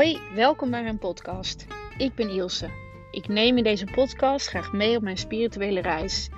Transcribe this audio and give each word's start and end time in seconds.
Hoi, 0.00 0.18
welkom 0.34 0.70
bij 0.70 0.82
mijn 0.82 0.98
podcast. 0.98 1.66
Ik 1.98 2.14
ben 2.14 2.30
Ilse. 2.30 2.70
Ik 3.10 3.28
neem 3.28 3.56
in 3.56 3.64
deze 3.64 3.84
podcast 3.84 4.48
graag 4.48 4.72
mee 4.72 4.96
op 4.96 5.02
mijn 5.02 5.16
spirituele 5.16 5.80
reis, 5.80 6.28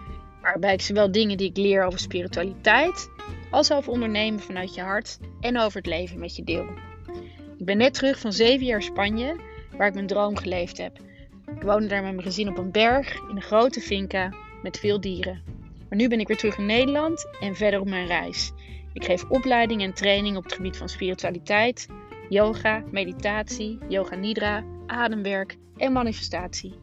waarbij 0.40 0.72
ik 0.72 0.80
zowel 0.80 1.12
dingen 1.12 1.36
die 1.36 1.48
ik 1.48 1.56
leer 1.56 1.84
over 1.84 1.98
spiritualiteit, 1.98 3.10
als 3.50 3.72
over 3.72 3.92
ondernemen 3.92 4.40
vanuit 4.40 4.74
je 4.74 4.80
hart 4.80 5.18
en 5.40 5.58
over 5.58 5.76
het 5.76 5.86
leven 5.86 6.18
met 6.18 6.36
je 6.36 6.44
deel. 6.44 6.66
Ik 7.58 7.64
ben 7.64 7.76
net 7.76 7.94
terug 7.94 8.18
van 8.18 8.32
zeven 8.32 8.66
jaar 8.66 8.82
Spanje, 8.82 9.36
waar 9.76 9.88
ik 9.88 9.94
mijn 9.94 10.06
droom 10.06 10.36
geleefd 10.36 10.78
heb. 10.78 10.98
Ik 11.56 11.62
woonde 11.62 11.86
daar 11.86 12.02
met 12.02 12.12
mijn 12.12 12.26
gezin 12.26 12.48
op 12.48 12.58
een 12.58 12.72
berg 12.72 13.14
in 13.28 13.36
een 13.36 13.42
grote 13.42 13.80
finca 13.80 14.34
met 14.62 14.78
veel 14.78 15.00
dieren. 15.00 15.42
Maar 15.88 15.98
nu 15.98 16.08
ben 16.08 16.20
ik 16.20 16.28
weer 16.28 16.36
terug 16.36 16.58
in 16.58 16.66
Nederland 16.66 17.28
en 17.40 17.54
verder 17.54 17.80
op 17.80 17.88
mijn 17.88 18.06
reis. 18.06 18.52
Ik 18.92 19.04
geef 19.04 19.24
opleiding 19.28 19.82
en 19.82 19.94
training 19.94 20.36
op 20.36 20.44
het 20.44 20.52
gebied 20.52 20.76
van 20.76 20.88
spiritualiteit, 20.88 21.88
yoga, 22.32 22.82
meditatie, 22.90 23.78
yoga 23.88 24.14
nidra, 24.14 24.64
ademwerk 24.86 25.56
en 25.76 25.92
manifestatie. 25.92 26.74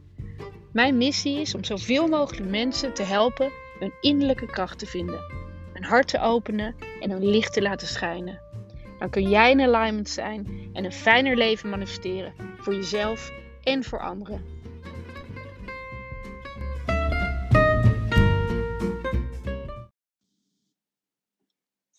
Mijn 0.74 0.98
missie 0.98 1.40
is 1.40 1.56
om 1.56 1.64
zoveel 1.64 2.08
mogelijk 2.08 2.50
mensen 2.50 2.94
te 2.94 3.04
helpen 3.04 3.52
hun 3.80 3.94
innerlijke 4.02 4.46
kracht 4.46 4.80
te 4.80 4.86
vinden, 4.86 5.20
hun 5.74 5.84
hart 5.84 6.08
te 6.08 6.20
openen 6.20 6.76
en 7.00 7.12
hun 7.12 7.30
licht 7.30 7.54
te 7.54 7.62
laten 7.62 7.88
schijnen. 7.88 8.40
Dan 9.00 9.10
kun 9.10 9.30
jij 9.30 9.52
in 9.52 9.62
alignment 9.62 10.10
zijn 10.10 10.70
en 10.74 10.86
een 10.86 10.92
fijner 10.92 11.36
leven 11.36 11.70
manifesteren 11.70 12.34
voor 12.58 12.74
jezelf 12.74 13.32
en 13.64 13.84
voor 13.84 14.00
anderen. 14.00 14.59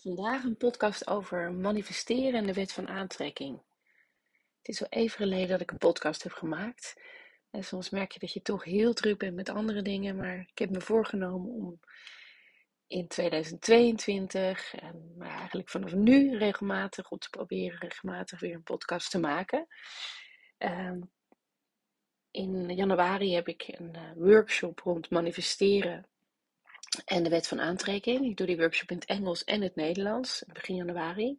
Vandaag 0.02 0.44
een 0.44 0.56
podcast 0.56 1.06
over 1.06 1.52
manifesteren 1.52 2.34
en 2.34 2.46
de 2.46 2.52
wet 2.52 2.72
van 2.72 2.88
aantrekking. 2.88 3.62
Het 4.58 4.68
is 4.68 4.80
wel 4.80 4.88
even 4.88 5.16
geleden 5.16 5.48
dat 5.48 5.60
ik 5.60 5.70
een 5.70 5.78
podcast 5.78 6.22
heb 6.22 6.32
gemaakt. 6.32 7.00
En 7.50 7.64
soms 7.64 7.90
merk 7.90 8.12
je 8.12 8.18
dat 8.18 8.32
je 8.32 8.42
toch 8.42 8.64
heel 8.64 8.92
druk 8.92 9.18
bent 9.18 9.34
met 9.34 9.48
andere 9.48 9.82
dingen. 9.82 10.16
Maar 10.16 10.38
ik 10.38 10.58
heb 10.58 10.70
me 10.70 10.80
voorgenomen 10.80 11.50
om 11.50 11.80
in 12.86 13.08
2022, 13.08 14.74
en 14.74 15.14
maar 15.16 15.38
eigenlijk 15.38 15.68
vanaf 15.68 15.94
nu 15.94 16.38
regelmatig, 16.38 17.10
om 17.10 17.18
te 17.18 17.30
proberen 17.30 17.78
regelmatig 17.78 18.40
weer 18.40 18.54
een 18.54 18.62
podcast 18.62 19.10
te 19.10 19.18
maken. 19.18 19.66
Ehm, 20.58 21.00
in 22.30 22.74
januari 22.74 23.34
heb 23.34 23.48
ik 23.48 23.64
een 23.66 23.96
uh, 23.96 24.12
workshop 24.14 24.80
rond 24.80 25.10
manifesteren 25.10 26.08
en 27.04 27.22
de 27.22 27.30
wet 27.30 27.48
van 27.48 27.60
aantrekking. 27.60 28.24
Ik 28.24 28.36
doe 28.36 28.46
die 28.46 28.56
workshop 28.56 28.90
in 28.90 28.96
het 28.96 29.08
Engels 29.08 29.44
en 29.44 29.62
het 29.62 29.74
Nederlands, 29.74 30.44
begin 30.52 30.76
januari. 30.76 31.38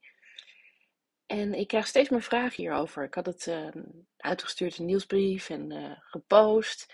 En 1.25 1.53
ik 1.53 1.67
krijg 1.67 1.87
steeds 1.87 2.09
meer 2.09 2.21
vragen 2.21 2.63
hierover. 2.63 3.03
Ik 3.03 3.13
had 3.13 3.25
het 3.25 3.45
uh, 3.45 3.67
uitgestuurd, 4.17 4.77
een 4.77 4.85
nieuwsbrief 4.85 5.49
en 5.49 5.71
uh, 5.71 5.91
gepost. 5.99 6.93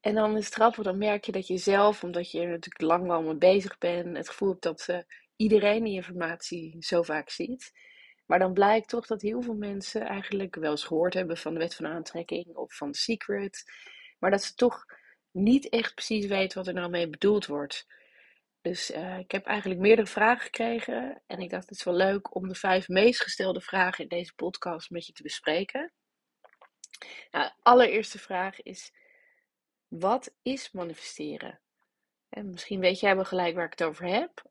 En 0.00 0.14
dan 0.14 0.36
is 0.36 0.44
het 0.44 0.54
grappig, 0.54 0.84
dan 0.84 0.98
merk 0.98 1.24
je 1.24 1.32
dat 1.32 1.46
je 1.46 1.56
zelf, 1.56 2.02
omdat 2.02 2.30
je 2.30 2.40
er 2.40 2.48
natuurlijk 2.48 2.80
lang 2.80 3.10
al 3.10 3.22
mee 3.22 3.34
bezig 3.34 3.78
bent, 3.78 4.16
het 4.16 4.28
gevoel 4.28 4.48
hebt 4.48 4.62
dat 4.62 4.86
uh, 4.90 4.98
iedereen 5.36 5.84
die 5.84 5.94
informatie 5.94 6.76
zo 6.80 7.02
vaak 7.02 7.30
ziet. 7.30 7.72
Maar 8.26 8.38
dan 8.38 8.52
blijkt 8.52 8.88
toch 8.88 9.06
dat 9.06 9.22
heel 9.22 9.42
veel 9.42 9.54
mensen 9.54 10.00
eigenlijk 10.02 10.54
wel 10.54 10.70
eens 10.70 10.84
gehoord 10.84 11.14
hebben 11.14 11.36
van 11.36 11.52
de 11.52 11.58
wet 11.58 11.74
van 11.74 11.86
aantrekking 11.86 12.46
of 12.56 12.74
van 12.74 12.94
Secret. 12.94 13.64
Maar 14.18 14.30
dat 14.30 14.42
ze 14.42 14.54
toch 14.54 14.84
niet 15.32 15.68
echt 15.68 15.94
precies 15.94 16.26
weten 16.26 16.58
wat 16.58 16.66
er 16.66 16.74
nou 16.74 16.90
mee 16.90 17.08
bedoeld 17.08 17.46
wordt. 17.46 17.86
Dus 18.60 18.90
uh, 18.90 19.18
ik 19.18 19.30
heb 19.30 19.46
eigenlijk 19.46 19.80
meerdere 19.80 20.08
vragen 20.08 20.44
gekregen. 20.44 21.22
En 21.26 21.40
ik 21.40 21.50
dacht, 21.50 21.68
het 21.68 21.78
is 21.78 21.84
wel 21.84 21.94
leuk 21.94 22.34
om 22.34 22.48
de 22.48 22.54
vijf 22.54 22.88
meest 22.88 23.22
gestelde 23.22 23.60
vragen 23.60 24.02
in 24.02 24.08
deze 24.08 24.34
podcast 24.34 24.90
met 24.90 25.06
je 25.06 25.12
te 25.12 25.22
bespreken. 25.22 25.92
Nou, 27.30 27.46
de 27.46 27.52
allereerste 27.62 28.18
vraag 28.18 28.62
is: 28.62 28.92
wat 29.88 30.34
is 30.42 30.70
manifesteren? 30.72 31.60
En 32.28 32.50
misschien 32.50 32.80
weet 32.80 33.00
jij 33.00 33.14
wel 33.14 33.24
gelijk 33.24 33.54
waar 33.54 33.64
ik 33.64 33.78
het 33.78 33.82
over 33.82 34.06
heb. 34.06 34.50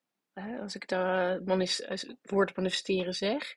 Als 0.61 0.75
ik 0.75 0.89
het 0.89 2.16
woord 2.22 2.55
manifesteren 2.55 3.13
zeg. 3.13 3.55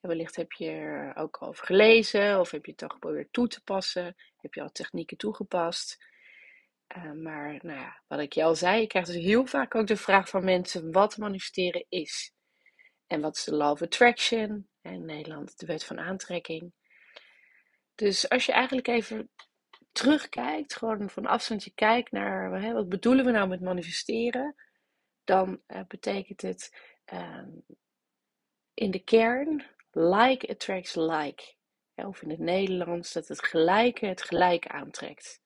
wellicht 0.00 0.36
heb 0.36 0.52
je 0.52 0.70
er 0.70 1.16
ook 1.16 1.42
over 1.42 1.66
gelezen, 1.66 2.40
of 2.40 2.50
heb 2.50 2.64
je 2.64 2.72
het 2.72 2.82
al 2.82 2.88
geprobeerd 2.88 3.32
toe 3.32 3.48
te 3.48 3.62
passen, 3.62 4.16
heb 4.36 4.54
je 4.54 4.62
al 4.62 4.72
technieken 4.72 5.16
toegepast. 5.16 6.04
Uh, 6.96 7.12
maar 7.12 7.58
nou 7.62 7.78
ja, 7.78 8.02
wat 8.06 8.20
ik 8.20 8.32
je 8.32 8.44
al 8.44 8.54
zei, 8.54 8.82
ik 8.82 8.88
krijg 8.88 9.06
dus 9.06 9.14
heel 9.14 9.46
vaak 9.46 9.74
ook 9.74 9.86
de 9.86 9.96
vraag 9.96 10.28
van 10.28 10.44
mensen 10.44 10.92
wat 10.92 11.16
manifesteren 11.16 11.86
is. 11.88 12.32
En 13.06 13.20
wat 13.20 13.36
is 13.36 13.44
de 13.44 13.54
law 13.54 13.70
of 13.70 13.82
attraction? 13.82 14.68
In 14.82 15.04
Nederland 15.04 15.58
de 15.58 15.66
wet 15.66 15.84
van 15.84 15.98
aantrekking. 15.98 16.72
Dus 17.94 18.28
als 18.28 18.46
je 18.46 18.52
eigenlijk 18.52 18.88
even 18.88 19.30
terugkijkt, 19.92 20.76
gewoon 20.76 21.10
van 21.10 21.26
afstandje 21.26 21.72
kijkt 21.74 22.12
naar 22.12 22.62
hè, 22.62 22.72
wat 22.72 22.88
bedoelen 22.88 23.24
we 23.24 23.30
nou 23.30 23.48
met 23.48 23.60
manifesteren, 23.60 24.54
dan 25.24 25.60
uh, 25.66 25.80
betekent 25.88 26.42
het 26.42 26.76
uh, 27.12 27.46
in 28.74 28.90
de 28.90 29.04
kern 29.04 29.66
like 29.90 30.48
attracts 30.48 30.94
like. 30.94 31.54
Of 31.94 32.22
in 32.22 32.30
het 32.30 32.38
Nederlands 32.38 33.12
dat 33.12 33.28
het 33.28 33.44
gelijke 33.44 34.06
het 34.06 34.22
gelijk 34.22 34.66
aantrekt. 34.66 35.40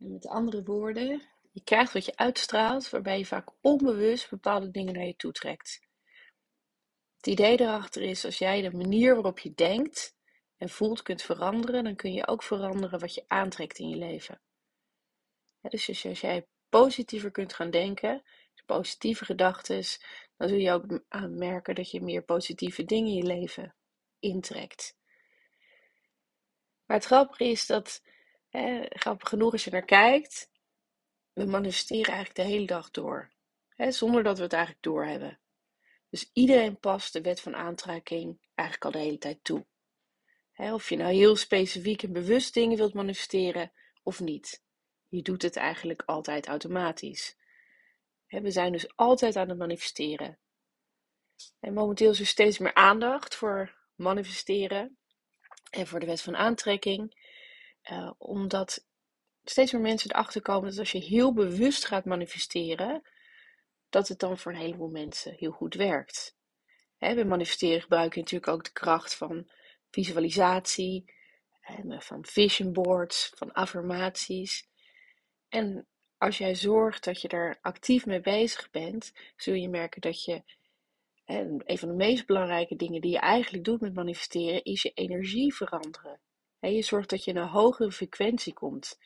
En 0.00 0.12
met 0.12 0.26
andere 0.26 0.62
woorden, 0.62 1.22
je 1.50 1.62
krijgt 1.64 1.92
wat 1.92 2.04
je 2.04 2.16
uitstraalt, 2.16 2.90
waarbij 2.90 3.18
je 3.18 3.26
vaak 3.26 3.48
onbewust 3.60 4.30
bepaalde 4.30 4.70
dingen 4.70 4.94
naar 4.94 5.06
je 5.06 5.16
toe 5.16 5.32
trekt. 5.32 5.80
Het 7.16 7.26
idee 7.26 7.60
erachter 7.60 8.02
is, 8.02 8.24
als 8.24 8.38
jij 8.38 8.62
de 8.62 8.76
manier 8.76 9.14
waarop 9.14 9.38
je 9.38 9.54
denkt 9.54 10.14
en 10.56 10.68
voelt 10.68 11.02
kunt 11.02 11.22
veranderen, 11.22 11.84
dan 11.84 11.96
kun 11.96 12.12
je 12.12 12.26
ook 12.26 12.42
veranderen 12.42 13.00
wat 13.00 13.14
je 13.14 13.24
aantrekt 13.26 13.78
in 13.78 13.88
je 13.88 13.96
leven. 13.96 14.40
dus 15.60 16.04
als 16.06 16.20
jij 16.20 16.46
positiever 16.68 17.30
kunt 17.30 17.54
gaan 17.54 17.70
denken, 17.70 18.22
positieve 18.76 19.24
gedachten, 19.24 19.84
dan 20.36 20.48
zul 20.48 20.58
je 20.58 20.72
ook 20.72 21.00
merken 21.28 21.74
dat 21.74 21.90
je 21.90 22.00
meer 22.00 22.22
positieve 22.22 22.84
dingen 22.84 23.10
in 23.10 23.16
je 23.16 23.22
leven 23.22 23.74
intrekt. 24.18 24.96
Maar 26.86 26.96
het 26.96 27.06
grappige 27.06 27.44
is 27.44 27.66
dat 27.66 28.02
grappig 28.88 29.28
genoeg 29.28 29.52
als 29.52 29.64
je 29.64 29.70
naar 29.70 29.84
kijkt, 29.84 30.50
we 31.32 31.44
manifesteren 31.44 32.14
eigenlijk 32.14 32.36
de 32.36 32.54
hele 32.54 32.66
dag 32.66 32.90
door. 32.90 33.32
zonder 33.76 34.22
dat 34.22 34.36
we 34.36 34.42
het 34.42 34.52
eigenlijk 34.52 34.82
doorhebben. 34.82 35.40
Dus 36.08 36.30
iedereen 36.32 36.78
past 36.78 37.12
de 37.12 37.20
wet 37.20 37.40
van 37.40 37.56
aantrekking 37.56 38.40
eigenlijk 38.54 38.84
al 38.84 39.00
de 39.00 39.06
hele 39.06 39.18
tijd 39.18 39.44
toe. 39.44 39.66
of 40.56 40.88
je 40.88 40.96
nou 40.96 41.12
heel 41.12 41.36
specifiek 41.36 42.02
en 42.02 42.12
bewust 42.12 42.54
dingen 42.54 42.76
wilt 42.76 42.94
manifesteren 42.94 43.72
of 44.02 44.20
niet. 44.20 44.62
Je 45.08 45.22
doet 45.22 45.42
het 45.42 45.56
eigenlijk 45.56 46.02
altijd 46.06 46.46
automatisch. 46.46 47.36
we 48.26 48.50
zijn 48.50 48.72
dus 48.72 48.96
altijd 48.96 49.36
aan 49.36 49.48
het 49.48 49.58
manifesteren. 49.58 50.38
En 51.60 51.74
momenteel 51.74 52.10
is 52.10 52.20
er 52.20 52.26
steeds 52.26 52.58
meer 52.58 52.74
aandacht 52.74 53.34
voor 53.34 53.76
manifesteren 53.94 54.98
en 55.70 55.86
voor 55.86 56.00
de 56.00 56.06
wet 56.06 56.22
van 56.22 56.36
aantrekking. 56.36 57.19
Uh, 57.90 58.10
omdat 58.18 58.86
steeds 59.44 59.72
meer 59.72 59.80
mensen 59.80 60.10
erachter 60.10 60.42
komen 60.42 60.68
dat 60.68 60.78
als 60.78 60.92
je 60.92 60.98
heel 60.98 61.32
bewust 61.32 61.86
gaat 61.86 62.04
manifesteren, 62.04 63.02
dat 63.88 64.08
het 64.08 64.18
dan 64.18 64.38
voor 64.38 64.52
een 64.52 64.58
heleboel 64.58 64.88
mensen 64.88 65.34
heel 65.34 65.50
goed 65.50 65.74
werkt. 65.74 66.36
Hè, 66.96 67.14
bij 67.14 67.24
manifesteren 67.24 67.80
gebruik 67.80 68.14
je 68.14 68.20
natuurlijk 68.20 68.52
ook 68.52 68.64
de 68.64 68.72
kracht 68.72 69.14
van 69.14 69.50
visualisatie, 69.90 71.18
en 71.60 72.02
van 72.02 72.24
vision 72.24 72.72
boards, 72.72 73.32
van 73.34 73.52
affirmaties. 73.52 74.68
En 75.48 75.86
als 76.18 76.38
jij 76.38 76.54
zorgt 76.54 77.04
dat 77.04 77.20
je 77.20 77.28
er 77.28 77.58
actief 77.60 78.06
mee 78.06 78.20
bezig 78.20 78.70
bent, 78.70 79.12
zul 79.36 79.54
je 79.54 79.68
merken 79.68 80.00
dat 80.00 80.24
je. 80.24 80.42
En 81.24 81.62
een 81.64 81.78
van 81.78 81.88
de 81.88 81.94
meest 81.94 82.26
belangrijke 82.26 82.76
dingen 82.76 83.00
die 83.00 83.10
je 83.10 83.18
eigenlijk 83.18 83.64
doet 83.64 83.80
met 83.80 83.94
manifesteren, 83.94 84.64
is 84.64 84.82
je 84.82 84.92
energie 84.94 85.54
veranderen 85.54 86.20
je 86.60 86.82
zorgt 86.82 87.10
dat 87.10 87.24
je 87.24 87.30
in 87.30 87.36
een 87.36 87.48
hogere 87.48 87.92
frequentie 87.92 88.52
komt. 88.52 88.98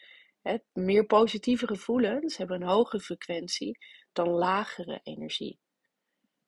meer 0.72 1.06
positieve 1.06 1.66
gevoelens 1.66 2.36
hebben 2.36 2.60
een 2.62 2.68
hogere 2.68 3.02
frequentie 3.02 3.78
dan 4.12 4.28
lagere 4.28 5.00
energie. 5.02 5.58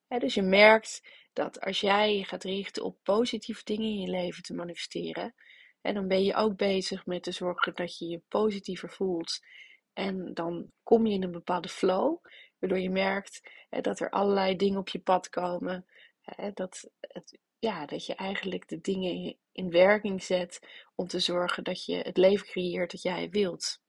dus 0.08 0.34
je 0.34 0.42
merkt 0.42 1.08
dat 1.32 1.60
als 1.60 1.80
jij 1.80 2.16
je 2.16 2.24
gaat 2.24 2.44
richten 2.44 2.84
op 2.84 2.98
positieve 3.02 3.64
dingen 3.64 3.86
in 3.86 4.00
je 4.00 4.10
leven 4.10 4.42
te 4.42 4.54
manifesteren, 4.54 5.34
dan 5.80 6.08
ben 6.08 6.24
je 6.24 6.34
ook 6.34 6.56
bezig 6.56 7.06
met 7.06 7.22
te 7.22 7.32
zorgen 7.32 7.74
dat 7.74 7.98
je 7.98 8.06
je 8.06 8.22
positiever 8.28 8.90
voelt. 8.90 9.40
En 9.92 10.34
dan 10.34 10.70
kom 10.82 11.06
je 11.06 11.14
in 11.14 11.22
een 11.22 11.30
bepaalde 11.30 11.68
flow, 11.68 12.18
waardoor 12.58 12.78
je 12.78 12.90
merkt 12.90 13.50
dat 13.68 14.00
er 14.00 14.10
allerlei 14.10 14.56
dingen 14.56 14.78
op 14.78 14.88
je 14.88 14.98
pad 14.98 15.28
komen. 15.28 15.86
dat 16.54 16.90
het 17.00 17.38
ja, 17.58 17.86
dat 17.86 18.06
je 18.06 18.14
eigenlijk 18.14 18.68
de 18.68 18.80
dingen 18.80 19.36
in 19.52 19.70
werking 19.70 20.22
zet 20.22 20.60
om 20.94 21.06
te 21.06 21.18
zorgen 21.18 21.64
dat 21.64 21.84
je 21.84 21.96
het 21.96 22.16
leven 22.16 22.46
creëert 22.46 22.90
dat 22.90 23.02
jij 23.02 23.30
wilt. 23.30 23.80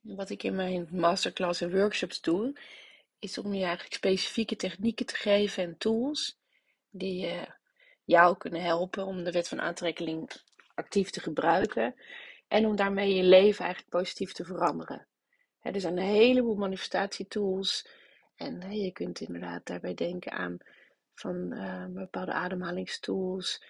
Wat 0.00 0.30
ik 0.30 0.42
in 0.42 0.54
mijn 0.54 0.88
masterclass 0.90 1.60
en 1.60 1.70
workshops 1.70 2.20
doe, 2.20 2.58
is 3.18 3.38
om 3.38 3.54
je 3.54 3.64
eigenlijk 3.64 3.94
specifieke 3.94 4.56
technieken 4.56 5.06
te 5.06 5.14
geven 5.14 5.64
en 5.64 5.78
tools 5.78 6.38
die 6.90 7.26
je 7.26 7.46
jou 8.04 8.36
kunnen 8.36 8.62
helpen 8.62 9.06
om 9.06 9.24
de 9.24 9.32
wet 9.32 9.48
van 9.48 9.60
aantrekking 9.60 10.30
actief 10.74 11.10
te 11.10 11.20
gebruiken 11.20 11.94
en 12.48 12.66
om 12.66 12.76
daarmee 12.76 13.14
je 13.14 13.22
leven 13.22 13.64
eigenlijk 13.64 13.94
positief 13.96 14.32
te 14.32 14.44
veranderen. 14.44 15.06
er 15.60 15.80
zijn 15.80 15.98
een 15.98 16.04
heleboel 16.04 16.54
manifestatietools 16.54 17.88
en 18.36 18.72
je 18.72 18.92
kunt 18.92 19.20
inderdaad 19.20 19.66
daarbij 19.66 19.94
denken 19.94 20.32
aan 20.32 20.58
van 21.14 21.52
uh, 21.52 21.84
bepaalde 21.88 22.32
ademhalingstools, 22.32 23.62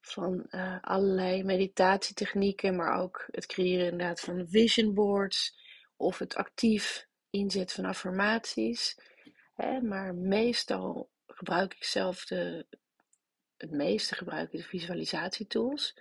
van 0.00 0.46
uh, 0.50 0.76
allerlei 0.80 1.44
meditatietechnieken, 1.44 2.76
maar 2.76 3.00
ook 3.00 3.24
het 3.30 3.46
creëren 3.46 3.90
inderdaad 3.90 4.20
van 4.20 4.48
vision 4.48 4.94
boards 4.94 5.58
of 5.96 6.18
het 6.18 6.34
actief 6.34 7.06
inzetten 7.30 7.76
van 7.76 7.84
affirmaties. 7.84 8.98
Hè, 9.54 9.80
maar 9.80 10.14
meestal 10.14 11.10
gebruik 11.26 11.74
ik 11.74 11.84
zelf 11.84 12.24
de, 12.24 12.66
het 13.56 13.70
meeste 13.70 14.14
gebruik 14.14 14.52
ik 14.52 14.60
de 14.60 14.66
visualisatietools. 14.66 15.98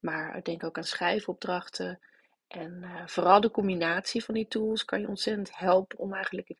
Maar 0.00 0.42
denk 0.42 0.64
ook 0.64 0.76
aan 0.76 0.84
schrijfopdrachten. 0.84 2.00
En 2.48 2.82
uh, 2.82 3.06
vooral 3.06 3.40
de 3.40 3.50
combinatie 3.50 4.24
van 4.24 4.34
die 4.34 4.48
tools 4.48 4.84
kan 4.84 5.00
je 5.00 5.08
ontzettend 5.08 5.56
helpen 5.58 5.98
om 5.98 6.14
eigenlijk 6.14 6.48
een 6.48 6.58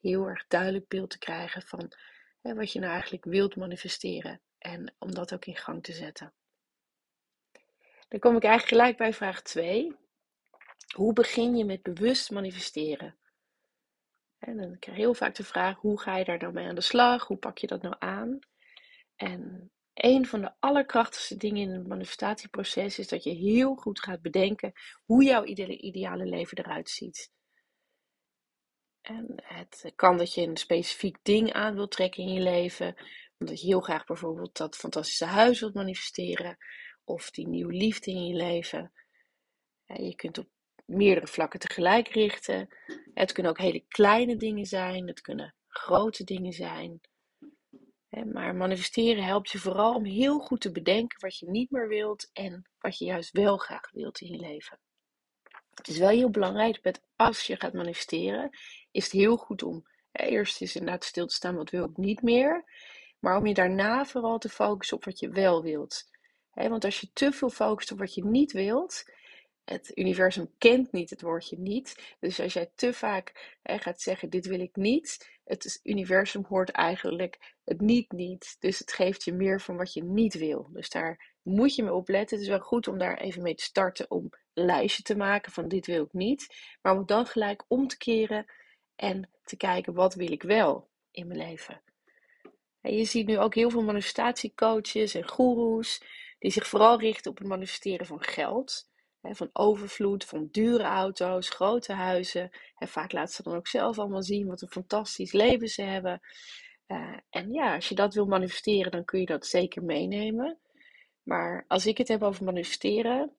heel 0.00 0.26
erg 0.26 0.44
duidelijk 0.48 0.88
beeld 0.88 1.10
te 1.10 1.18
krijgen 1.18 1.62
van 1.62 1.92
wat 2.42 2.72
je 2.72 2.78
nou 2.78 2.92
eigenlijk 2.92 3.24
wilt 3.24 3.56
manifesteren. 3.56 4.40
En 4.58 4.94
om 4.98 5.14
dat 5.14 5.34
ook 5.34 5.44
in 5.44 5.56
gang 5.56 5.82
te 5.82 5.92
zetten. 5.92 6.32
Dan 8.08 8.20
kom 8.20 8.36
ik 8.36 8.44
eigenlijk 8.44 8.74
gelijk 8.74 8.96
bij 8.96 9.12
vraag 9.12 9.42
2. 9.42 9.96
Hoe 10.94 11.12
begin 11.12 11.56
je 11.56 11.64
met 11.64 11.82
bewust 11.82 12.30
manifesteren? 12.30 13.16
En 14.38 14.56
dan 14.56 14.78
krijg 14.78 14.96
je 14.96 15.02
heel 15.02 15.14
vaak 15.14 15.34
de 15.34 15.44
vraag: 15.44 15.78
hoe 15.78 16.00
ga 16.00 16.16
je 16.16 16.24
daar 16.24 16.38
nou 16.38 16.52
mee 16.52 16.68
aan 16.68 16.74
de 16.74 16.80
slag? 16.80 17.26
Hoe 17.26 17.36
pak 17.36 17.58
je 17.58 17.66
dat 17.66 17.82
nou 17.82 17.94
aan? 17.98 18.38
En 19.16 19.70
een 19.94 20.26
van 20.26 20.40
de 20.40 20.52
allerkrachtigste 20.58 21.36
dingen 21.36 21.62
in 21.62 21.70
het 21.70 21.86
manifestatieproces 21.86 22.98
is 22.98 23.08
dat 23.08 23.24
je 23.24 23.30
heel 23.30 23.74
goed 23.74 24.00
gaat 24.00 24.22
bedenken 24.22 24.72
hoe 25.04 25.24
jouw 25.24 25.44
ideale 25.44 26.24
leven 26.24 26.58
eruit 26.58 26.90
ziet. 26.90 27.30
En 29.02 29.34
het 29.42 29.92
kan 29.96 30.16
dat 30.16 30.34
je 30.34 30.42
een 30.42 30.56
specifiek 30.56 31.18
ding 31.22 31.52
aan 31.52 31.74
wilt 31.74 31.90
trekken 31.90 32.22
in 32.22 32.32
je 32.32 32.40
leven, 32.40 32.94
omdat 33.38 33.60
je 33.60 33.66
heel 33.66 33.80
graag 33.80 34.04
bijvoorbeeld 34.04 34.56
dat 34.56 34.76
fantastische 34.76 35.24
huis 35.24 35.60
wilt 35.60 35.74
manifesteren 35.74 36.56
of 37.04 37.30
die 37.30 37.48
nieuwe 37.48 37.72
liefde 37.72 38.10
in 38.10 38.26
je 38.26 38.34
leven. 38.34 38.92
Je 39.84 40.14
kunt 40.14 40.38
op 40.38 40.48
meerdere 40.84 41.26
vlakken 41.26 41.60
tegelijk 41.60 42.08
richten. 42.08 42.68
Het 43.14 43.32
kunnen 43.32 43.52
ook 43.52 43.58
hele 43.58 43.84
kleine 43.88 44.36
dingen 44.36 44.66
zijn, 44.66 45.06
het 45.06 45.20
kunnen 45.20 45.54
grote 45.68 46.24
dingen 46.24 46.52
zijn. 46.52 47.00
Maar 48.32 48.54
manifesteren 48.54 49.24
helpt 49.24 49.50
je 49.50 49.58
vooral 49.58 49.94
om 49.94 50.04
heel 50.04 50.38
goed 50.38 50.60
te 50.60 50.72
bedenken 50.72 51.20
wat 51.20 51.38
je 51.38 51.50
niet 51.50 51.70
meer 51.70 51.88
wilt 51.88 52.30
en 52.32 52.70
wat 52.78 52.98
je 52.98 53.04
juist 53.04 53.30
wel 53.30 53.56
graag 53.56 53.90
wilt 53.90 54.20
in 54.20 54.32
je 54.32 54.38
leven. 54.38 54.78
Het 55.82 55.90
is 55.90 55.98
wel 55.98 56.08
heel 56.08 56.30
belangrijk 56.30 56.82
dat 56.82 57.00
als 57.16 57.46
je 57.46 57.56
gaat 57.56 57.72
manifesteren, 57.72 58.50
is 58.90 59.04
het 59.04 59.12
heel 59.12 59.36
goed 59.36 59.62
om 59.62 59.86
eerst 60.12 60.60
eens 60.60 60.76
inderdaad 60.76 61.04
stil 61.04 61.26
te 61.26 61.34
staan 61.34 61.56
wat 61.56 61.70
wil 61.70 61.84
ik 61.84 61.96
niet 61.96 62.22
meer. 62.22 62.64
Maar 63.18 63.36
om 63.36 63.46
je 63.46 63.54
daarna 63.54 64.04
vooral 64.04 64.38
te 64.38 64.48
focussen 64.48 64.96
op 64.96 65.04
wat 65.04 65.18
je 65.18 65.28
wel 65.28 65.62
wilt. 65.62 66.10
Want 66.54 66.84
als 66.84 67.00
je 67.00 67.10
te 67.12 67.32
veel 67.32 67.50
focust 67.50 67.92
op 67.92 67.98
wat 67.98 68.14
je 68.14 68.24
niet 68.24 68.52
wilt, 68.52 69.04
het 69.64 69.92
universum 69.94 70.50
kent 70.58 70.92
niet 70.92 71.10
het 71.10 71.22
woordje 71.22 71.58
niet. 71.58 72.14
Dus 72.20 72.40
als 72.40 72.52
jij 72.52 72.70
te 72.74 72.92
vaak 72.92 73.56
hè, 73.62 73.78
gaat 73.78 74.00
zeggen: 74.00 74.30
Dit 74.30 74.46
wil 74.46 74.60
ik 74.60 74.76
niet, 74.76 75.38
het 75.44 75.80
universum 75.82 76.44
hoort 76.48 76.70
eigenlijk 76.70 77.54
het 77.64 77.80
niet 77.80 78.12
niet. 78.12 78.56
Dus 78.60 78.78
het 78.78 78.92
geeft 78.92 79.24
je 79.24 79.32
meer 79.32 79.60
van 79.60 79.76
wat 79.76 79.92
je 79.92 80.04
niet 80.04 80.34
wil. 80.34 80.68
Dus 80.72 80.90
daar 80.90 81.34
moet 81.42 81.74
je 81.74 81.82
mee 81.82 81.94
opletten. 81.94 82.36
Het 82.36 82.46
is 82.46 82.52
wel 82.52 82.60
goed 82.60 82.88
om 82.88 82.98
daar 82.98 83.18
even 83.18 83.42
mee 83.42 83.54
te 83.54 83.62
starten 83.62 84.10
om 84.10 84.30
lijstje 84.54 85.02
te 85.02 85.16
maken 85.16 85.52
van 85.52 85.68
dit 85.68 85.86
wil 85.86 86.04
ik 86.04 86.12
niet. 86.12 86.46
Maar 86.82 86.96
om 86.96 87.06
dan 87.06 87.26
gelijk 87.26 87.64
om 87.68 87.88
te 87.88 87.96
keren 87.96 88.46
en 88.96 89.30
te 89.44 89.56
kijken 89.56 89.94
wat 89.94 90.14
wil 90.14 90.32
ik 90.32 90.42
wel 90.42 90.88
in 91.10 91.26
mijn 91.26 91.38
leven. 91.38 91.80
En 92.80 92.96
je 92.96 93.04
ziet 93.04 93.26
nu 93.26 93.38
ook 93.38 93.54
heel 93.54 93.70
veel 93.70 93.82
manifestatiecoaches 93.82 95.14
en 95.14 95.28
goeroes 95.28 96.02
die 96.38 96.50
zich 96.50 96.66
vooral 96.66 97.00
richten 97.00 97.30
op 97.30 97.38
het 97.38 97.46
manifesteren 97.46 98.06
van 98.06 98.22
geld. 98.22 98.90
Van 99.22 99.50
overvloed, 99.52 100.24
van 100.24 100.48
dure 100.50 100.82
auto's, 100.82 101.48
grote 101.48 101.92
huizen. 101.92 102.50
En 102.76 102.88
vaak 102.88 103.12
laten 103.12 103.34
ze 103.34 103.42
dan 103.42 103.56
ook 103.56 103.66
zelf 103.66 103.98
allemaal 103.98 104.22
zien 104.22 104.46
wat 104.46 104.62
een 104.62 104.70
fantastisch 104.70 105.32
leven 105.32 105.68
ze 105.68 105.82
hebben. 105.82 106.20
Uh, 106.88 107.16
en 107.30 107.52
ja, 107.52 107.74
als 107.74 107.88
je 107.88 107.94
dat 107.94 108.14
wil 108.14 108.26
manifesteren, 108.26 108.92
dan 108.92 109.04
kun 109.04 109.20
je 109.20 109.26
dat 109.26 109.46
zeker 109.46 109.82
meenemen. 109.82 110.58
Maar 111.22 111.64
als 111.68 111.86
ik 111.86 111.98
het 111.98 112.08
heb 112.08 112.22
over 112.22 112.44
manifesteren, 112.44 113.36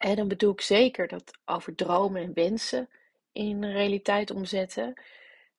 en 0.00 0.16
dan 0.16 0.28
bedoel 0.28 0.52
ik 0.52 0.60
zeker 0.60 1.08
dat 1.08 1.38
over 1.44 1.74
dromen 1.74 2.22
en 2.22 2.34
wensen 2.34 2.88
in 3.32 3.64
realiteit 3.64 4.30
omzetten. 4.30 5.02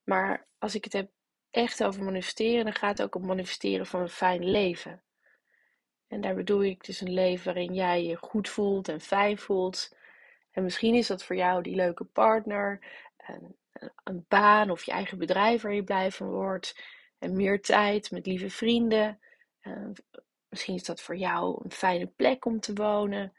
Maar 0.04 0.48
als 0.58 0.76
ik 0.76 0.84
het 0.84 0.94
heb 0.94 1.10
echt 1.52 1.84
over 1.84 2.04
manifesteren, 2.04 2.64
dan 2.64 2.74
gaat 2.74 2.98
het 2.98 3.08
ook 3.08 3.16
om 3.16 3.26
manifesteren 3.26 3.86
van 3.86 4.02
een 4.02 4.10
fijn 4.10 4.50
leven. 4.50 5.02
En 6.08 6.22
daar 6.22 6.36
bedoel 6.36 6.64
ik 6.64 6.86
dus 6.86 7.02
een 7.02 7.14
leven 7.14 7.46
waarin 7.46 7.74
jij 7.74 8.06
je 8.06 8.16
goed 8.16 8.50
voelt 8.50 8.88
en 8.88 9.02
fijn 9.02 9.38
voelt. 9.38 9.96
En 10.52 10.64
misschien 10.64 10.96
is 10.96 11.08
dat 11.08 11.24
voor 11.24 11.36
jou 11.36 11.64
die 11.64 11.76
leuke 11.76 12.04
partner, 12.04 12.80
een, 13.18 13.56
een 14.04 14.26
baan 14.28 14.70
of 14.70 14.84
je 14.84 14.92
eigen 14.92 15.18
bedrijf 15.18 15.62
waar 15.62 15.74
je 15.74 15.84
blij 15.84 16.12
van 16.12 16.28
wordt. 16.28 16.82
En 17.20 17.36
meer 17.36 17.62
tijd 17.62 18.12
met 18.12 18.26
lieve 18.26 18.50
vrienden. 18.50 19.20
misschien 20.50 20.76
is 20.76 20.84
dat 20.84 21.02
voor 21.02 21.18
jou 21.18 21.62
een 21.64 21.72
fijne 21.72 22.08
plek 22.08 22.46
om 22.46 22.60
te 22.60 22.74
wonen. 22.74 23.34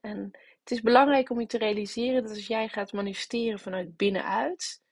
En 0.00 0.30
het 0.60 0.70
is 0.70 0.80
belangrijk 0.80 1.30
om 1.30 1.40
je 1.40 1.46
te 1.46 1.58
realiseren 1.58 2.22
dat 2.22 2.30
als 2.30 2.46
jij 2.46 2.68
gaat 2.68 2.92
manifesteren 2.92 3.58
vanuit 3.58 3.96
binnenuit, 3.96 4.82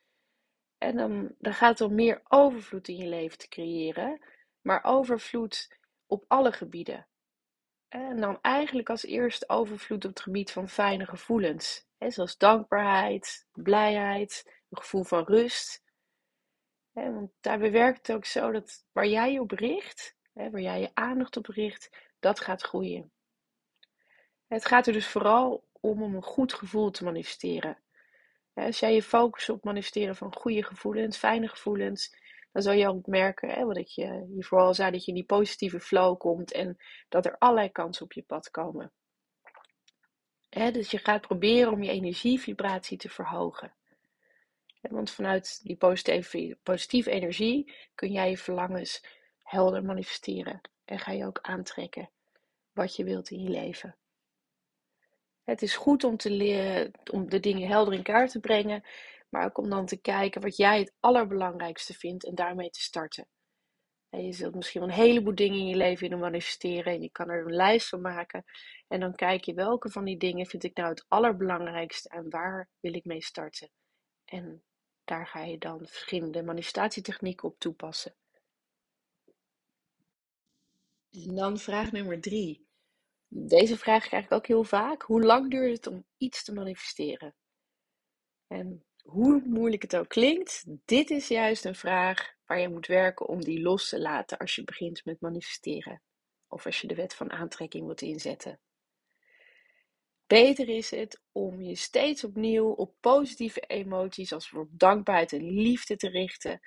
en 0.78 0.96
dan, 0.96 1.34
dan 1.38 1.54
gaat 1.54 1.80
om 1.80 1.94
meer 1.94 2.20
overvloed 2.28 2.88
in 2.88 2.96
je 2.96 3.06
leven 3.06 3.38
te 3.38 3.48
creëren. 3.48 4.24
Maar 4.60 4.84
overvloed 4.84 5.76
op 6.06 6.24
alle 6.28 6.52
gebieden. 6.52 7.06
En 7.88 8.20
dan 8.20 8.38
eigenlijk 8.40 8.90
als 8.90 9.04
eerste 9.04 9.48
overvloed 9.48 10.04
op 10.04 10.10
het 10.10 10.20
gebied 10.20 10.50
van 10.50 10.68
fijne 10.68 11.06
gevoelens. 11.06 11.86
zoals 11.98 12.36
dankbaarheid, 12.36 13.46
blijheid, 13.52 14.62
een 14.68 14.78
gevoel 14.78 15.04
van 15.04 15.24
rust. 15.24 15.82
want 16.92 17.30
daarbij 17.40 17.70
werkt 17.70 18.06
het 18.06 18.16
ook 18.16 18.24
zo 18.24 18.52
dat 18.52 18.84
waar 18.92 19.06
jij 19.06 19.32
je 19.32 19.40
op 19.40 19.50
richt, 19.50 20.16
waar 20.32 20.60
jij 20.60 20.80
je 20.80 20.90
aandacht 20.94 21.36
op 21.36 21.46
richt, 21.46 22.12
dat 22.18 22.40
gaat 22.40 22.62
groeien. 22.62 23.12
Het 24.48 24.66
gaat 24.66 24.86
er 24.86 24.92
dus 24.92 25.06
vooral 25.06 25.68
om 25.80 26.02
om 26.02 26.14
een 26.14 26.22
goed 26.22 26.54
gevoel 26.54 26.90
te 26.90 27.04
manifesteren. 27.04 27.78
Als 28.54 28.78
jij 28.78 28.94
je 28.94 29.02
focust 29.02 29.48
op 29.48 29.64
manifesteren 29.64 30.16
van 30.16 30.34
goede 30.34 30.62
gevoelens, 30.62 31.16
fijne 31.16 31.48
gevoelens, 31.48 32.16
dan 32.52 32.62
zal 32.62 32.72
je 32.72 32.88
ook 32.88 33.06
merken, 33.06 33.48
hè, 33.48 33.64
wat 33.64 33.76
ik 33.76 33.86
je, 33.86 34.26
je 34.36 34.44
vooral 34.44 34.74
zei, 34.74 34.90
dat 34.90 35.00
je 35.00 35.08
in 35.08 35.14
die 35.14 35.24
positieve 35.24 35.80
flow 35.80 36.18
komt 36.18 36.52
en 36.52 36.76
dat 37.08 37.26
er 37.26 37.38
allerlei 37.38 37.72
kansen 37.72 38.04
op 38.04 38.12
je 38.12 38.22
pad 38.22 38.50
komen. 38.50 38.92
Dus 40.48 40.90
je 40.90 40.98
gaat 40.98 41.20
proberen 41.20 41.72
om 41.72 41.82
je 41.82 41.90
energievibratie 41.90 42.98
te 42.98 43.08
verhogen. 43.08 43.72
Want 44.80 45.10
vanuit 45.10 45.60
die 45.62 45.76
positieve, 45.76 46.58
positieve 46.62 47.10
energie 47.10 47.74
kun 47.94 48.12
jij 48.12 48.30
je 48.30 48.38
verlangens 48.38 49.04
helder 49.42 49.84
manifesteren 49.84 50.60
en 50.84 50.98
ga 50.98 51.12
je 51.12 51.26
ook 51.26 51.38
aantrekken 51.42 52.10
wat 52.72 52.96
je 52.96 53.04
wilt 53.04 53.30
in 53.30 53.42
je 53.42 53.50
leven. 53.50 53.96
Het 55.48 55.62
is 55.62 55.76
goed 55.76 56.04
om, 56.04 56.16
te 56.16 56.30
leren, 56.30 56.90
om 57.10 57.28
de 57.30 57.40
dingen 57.40 57.68
helder 57.68 57.94
in 57.94 58.02
kaart 58.02 58.30
te 58.30 58.40
brengen, 58.40 58.84
maar 59.28 59.44
ook 59.44 59.58
om 59.58 59.70
dan 59.70 59.86
te 59.86 60.00
kijken 60.00 60.40
wat 60.40 60.56
jij 60.56 60.78
het 60.78 60.94
allerbelangrijkste 61.00 61.94
vindt 61.94 62.26
en 62.26 62.34
daarmee 62.34 62.70
te 62.70 62.80
starten. 62.80 63.28
En 64.10 64.24
je 64.24 64.32
zult 64.32 64.54
misschien 64.54 64.80
wel 64.80 64.90
een 64.90 64.96
heleboel 64.96 65.34
dingen 65.34 65.58
in 65.58 65.66
je 65.66 65.76
leven 65.76 66.02
willen 66.02 66.18
manifesteren 66.18 66.92
en 66.92 67.00
je 67.00 67.10
kan 67.10 67.28
er 67.28 67.46
een 67.46 67.54
lijst 67.54 67.88
van 67.88 68.00
maken. 68.00 68.44
En 68.88 69.00
dan 69.00 69.14
kijk 69.14 69.44
je 69.44 69.54
welke 69.54 69.90
van 69.90 70.04
die 70.04 70.16
dingen 70.16 70.46
vind 70.46 70.64
ik 70.64 70.76
nou 70.76 70.88
het 70.88 71.04
allerbelangrijkste 71.08 72.08
en 72.08 72.30
waar 72.30 72.68
wil 72.80 72.94
ik 72.94 73.04
mee 73.04 73.22
starten. 73.22 73.70
En 74.24 74.62
daar 75.04 75.26
ga 75.26 75.42
je 75.42 75.58
dan 75.58 75.86
verschillende 75.86 76.42
manifestatietechnieken 76.42 77.48
op 77.48 77.58
toepassen. 77.58 78.14
En 81.10 81.34
dan 81.34 81.58
vraag 81.58 81.92
nummer 81.92 82.20
drie. 82.20 82.67
Deze 83.28 83.76
vraag 83.76 84.06
krijg 84.06 84.24
ik 84.24 84.32
ook 84.32 84.46
heel 84.46 84.64
vaak. 84.64 85.02
Hoe 85.02 85.22
lang 85.22 85.50
duurt 85.50 85.76
het 85.76 85.86
om 85.86 86.04
iets 86.16 86.44
te 86.44 86.52
manifesteren? 86.52 87.34
En 88.46 88.84
hoe 89.02 89.42
moeilijk 89.44 89.82
het 89.82 89.96
ook 89.96 90.08
klinkt, 90.08 90.64
dit 90.84 91.10
is 91.10 91.28
juist 91.28 91.64
een 91.64 91.74
vraag 91.74 92.34
waar 92.46 92.60
je 92.60 92.68
moet 92.68 92.86
werken 92.86 93.28
om 93.28 93.44
die 93.44 93.60
los 93.60 93.88
te 93.88 94.00
laten 94.00 94.38
als 94.38 94.54
je 94.54 94.64
begint 94.64 95.04
met 95.04 95.20
manifesteren. 95.20 96.02
Of 96.48 96.66
als 96.66 96.80
je 96.80 96.86
de 96.86 96.94
wet 96.94 97.14
van 97.14 97.30
aantrekking 97.30 97.84
wilt 97.84 98.02
inzetten. 98.02 98.60
Beter 100.26 100.68
is 100.68 100.90
het 100.90 101.22
om 101.32 101.62
je 101.62 101.74
steeds 101.74 102.24
opnieuw 102.24 102.70
op 102.70 102.94
positieve 103.00 103.60
emoties 103.60 104.32
als 104.32 104.50
bijvoorbeeld 104.50 104.80
dankbaarheid 104.80 105.32
en 105.32 105.50
liefde 105.50 105.96
te 105.96 106.08
richten. 106.08 106.60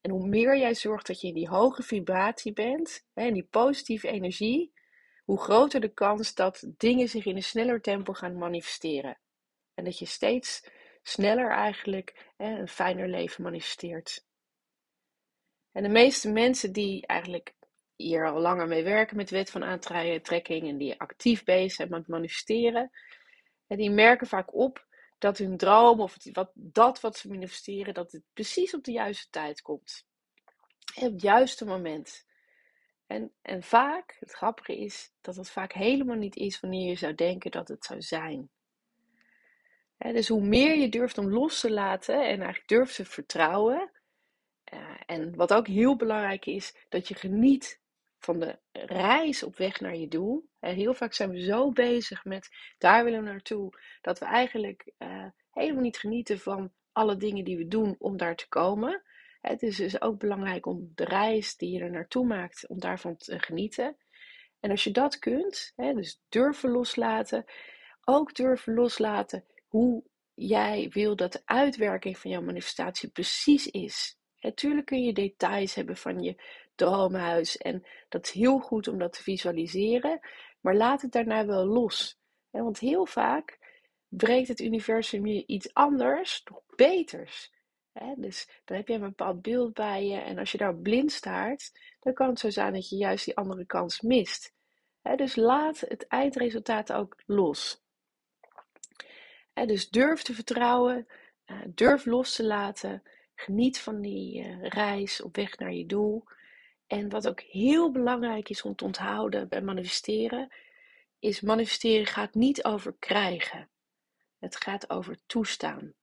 En 0.00 0.10
hoe 0.10 0.28
meer 0.28 0.58
jij 0.58 0.74
zorgt 0.74 1.06
dat 1.06 1.20
je 1.20 1.28
in 1.28 1.34
die 1.34 1.48
hoge 1.48 1.82
vibratie 1.82 2.52
bent, 2.52 3.06
en 3.14 3.34
die 3.34 3.46
positieve 3.50 4.08
energie, 4.08 4.72
hoe 5.24 5.40
groter 5.40 5.80
de 5.80 5.92
kans 5.92 6.34
dat 6.34 6.64
dingen 6.76 7.08
zich 7.08 7.24
in 7.24 7.36
een 7.36 7.42
sneller 7.42 7.80
tempo 7.80 8.12
gaan 8.12 8.38
manifesteren. 8.38 9.18
En 9.74 9.84
dat 9.84 9.98
je 9.98 10.06
steeds 10.06 10.64
sneller 11.02 11.50
eigenlijk 11.50 12.30
hè, 12.36 12.58
een 12.58 12.68
fijner 12.68 13.08
leven 13.08 13.42
manifesteert. 13.42 14.24
En 15.72 15.82
de 15.82 15.88
meeste 15.88 16.30
mensen 16.30 16.72
die 16.72 17.06
eigenlijk 17.06 17.54
hier 17.96 18.26
al 18.26 18.40
langer 18.40 18.68
mee 18.68 18.84
werken 18.84 19.16
met 19.16 19.30
wet 19.30 19.50
van 19.50 19.64
aantrekking 19.64 20.68
en 20.68 20.76
die 20.76 21.00
actief 21.00 21.44
bezig 21.44 21.72
zijn 21.72 21.88
met 21.88 22.08
manifesteren, 22.08 22.90
en 23.66 23.76
die 23.76 23.90
merken 23.90 24.26
vaak 24.26 24.54
op 24.54 24.86
dat 25.18 25.38
hun 25.38 25.56
droom 25.56 26.00
of 26.00 26.16
wat, 26.32 26.50
dat 26.54 27.00
wat 27.00 27.16
ze 27.16 27.28
manifesteren, 27.28 27.94
dat 27.94 28.12
het 28.12 28.22
precies 28.32 28.74
op 28.74 28.84
de 28.84 28.92
juiste 28.92 29.30
tijd 29.30 29.62
komt. 29.62 30.06
Op 30.94 31.02
het 31.02 31.22
juiste 31.22 31.64
moment. 31.64 32.26
En, 33.12 33.32
en 33.42 33.62
vaak, 33.62 34.16
het 34.20 34.32
grappige 34.32 34.78
is, 34.78 35.12
dat 35.20 35.36
het 35.36 35.50
vaak 35.50 35.72
helemaal 35.72 36.16
niet 36.16 36.36
is 36.36 36.60
wanneer 36.60 36.88
je 36.88 36.96
zou 36.96 37.14
denken 37.14 37.50
dat 37.50 37.68
het 37.68 37.84
zou 37.84 38.02
zijn. 38.02 38.50
dus 39.98 40.28
hoe 40.28 40.42
meer 40.42 40.76
je 40.76 40.88
durft 40.88 41.18
om 41.18 41.30
los 41.30 41.60
te 41.60 41.70
laten 41.70 42.14
en 42.14 42.22
eigenlijk 42.22 42.68
durft 42.68 42.94
te 42.94 43.04
vertrouwen. 43.04 43.90
Uh, 44.72 44.96
en 45.06 45.36
wat 45.36 45.52
ook 45.52 45.66
heel 45.66 45.96
belangrijk 45.96 46.46
is, 46.46 46.86
dat 46.88 47.08
je 47.08 47.14
geniet 47.14 47.80
van 48.18 48.40
de 48.40 48.58
reis 48.72 49.42
op 49.42 49.56
weg 49.56 49.80
naar 49.80 49.96
je 49.96 50.08
doel. 50.08 50.48
heel 50.60 50.94
vaak 50.94 51.12
zijn 51.12 51.30
we 51.30 51.42
zo 51.42 51.70
bezig 51.70 52.24
met 52.24 52.48
daar 52.78 53.04
willen 53.04 53.22
we 53.22 53.30
naartoe, 53.30 53.78
dat 54.00 54.18
we 54.18 54.24
eigenlijk 54.24 54.92
uh, 54.98 55.26
helemaal 55.50 55.82
niet 55.82 55.98
genieten 55.98 56.38
van 56.38 56.72
alle 56.92 57.16
dingen 57.16 57.44
die 57.44 57.56
we 57.56 57.68
doen 57.68 57.96
om 57.98 58.16
daar 58.16 58.36
te 58.36 58.48
komen. 58.48 59.02
Het 59.42 59.62
is 59.62 59.76
dus 59.76 60.00
ook 60.00 60.18
belangrijk 60.18 60.66
om 60.66 60.92
de 60.94 61.04
reis 61.04 61.56
die 61.56 61.70
je 61.70 61.80
er 61.80 61.90
naartoe 61.90 62.26
maakt, 62.26 62.68
om 62.68 62.78
daarvan 62.78 63.16
te 63.16 63.38
genieten. 63.38 63.96
En 64.60 64.70
als 64.70 64.84
je 64.84 64.90
dat 64.90 65.18
kunt, 65.18 65.72
dus 65.76 66.20
durven 66.28 66.70
loslaten, 66.70 67.44
ook 68.04 68.34
durven 68.34 68.74
loslaten 68.74 69.44
hoe 69.68 70.04
jij 70.34 70.88
wil 70.92 71.16
dat 71.16 71.32
de 71.32 71.42
uitwerking 71.44 72.18
van 72.18 72.30
jouw 72.30 72.42
manifestatie 72.42 73.10
precies 73.10 73.66
is. 73.66 74.16
Natuurlijk 74.40 74.86
kun 74.86 75.02
je 75.02 75.12
details 75.12 75.74
hebben 75.74 75.96
van 75.96 76.22
je 76.22 76.42
droomhuis 76.74 77.56
en 77.56 77.86
dat 78.08 78.26
is 78.26 78.32
heel 78.32 78.58
goed 78.58 78.88
om 78.88 78.98
dat 78.98 79.12
te 79.12 79.22
visualiseren, 79.22 80.20
maar 80.60 80.76
laat 80.76 81.02
het 81.02 81.12
daarna 81.12 81.46
wel 81.46 81.66
los. 81.66 82.18
Want 82.50 82.78
heel 82.78 83.06
vaak 83.06 83.58
brengt 84.08 84.48
het 84.48 84.60
universum 84.60 85.26
je 85.26 85.46
iets 85.46 85.74
anders, 85.74 86.42
nog 86.44 86.62
beters. 86.76 87.52
Dus 88.16 88.48
dan 88.64 88.76
heb 88.76 88.88
je 88.88 88.94
een 88.94 89.00
bepaald 89.00 89.42
beeld 89.42 89.74
bij 89.74 90.06
je 90.06 90.16
en 90.16 90.38
als 90.38 90.52
je 90.52 90.58
daar 90.58 90.76
blind 90.76 91.12
staart, 91.12 91.72
dan 92.00 92.12
kan 92.12 92.28
het 92.28 92.38
zo 92.38 92.50
zijn 92.50 92.72
dat 92.72 92.88
je 92.88 92.96
juist 92.96 93.24
die 93.24 93.36
andere 93.36 93.66
kans 93.66 94.00
mist. 94.00 94.54
Dus 95.16 95.36
laat 95.36 95.80
het 95.80 96.06
eindresultaat 96.06 96.92
ook 96.92 97.22
los. 97.26 97.82
Dus 99.52 99.90
durf 99.90 100.22
te 100.22 100.34
vertrouwen, 100.34 101.06
eh, 101.44 101.60
durf 101.68 102.04
los 102.04 102.34
te 102.34 102.44
laten, 102.44 103.02
geniet 103.34 103.80
van 103.80 104.00
die 104.00 104.42
eh, 104.42 104.68
reis 104.68 105.22
op 105.22 105.36
weg 105.36 105.58
naar 105.58 105.72
je 105.72 105.86
doel. 105.86 106.24
En 106.86 107.08
wat 107.08 107.28
ook 107.28 107.40
heel 107.40 107.90
belangrijk 107.90 108.48
is 108.48 108.62
om 108.62 108.74
te 108.74 108.84
onthouden 108.84 109.48
bij 109.48 109.62
manifesteren, 109.62 110.52
is 111.18 111.40
manifesteren 111.40 112.06
gaat 112.06 112.34
niet 112.34 112.64
over 112.64 112.94
krijgen. 112.98 113.68
Het 114.38 114.56
gaat 114.56 114.90
over 114.90 115.18
toestaan. 115.26 115.94